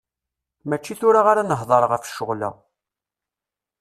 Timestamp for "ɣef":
1.91-2.03